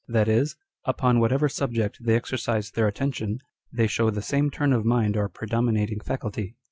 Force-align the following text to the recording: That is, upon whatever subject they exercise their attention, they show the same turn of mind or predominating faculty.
That 0.07 0.27
is, 0.27 0.55
upon 0.83 1.19
whatever 1.19 1.47
subject 1.47 2.03
they 2.03 2.15
exercise 2.15 2.71
their 2.71 2.87
attention, 2.87 3.37
they 3.71 3.85
show 3.85 4.09
the 4.09 4.23
same 4.23 4.49
turn 4.49 4.73
of 4.73 4.83
mind 4.83 5.15
or 5.15 5.29
predominating 5.29 5.99
faculty. 5.99 6.55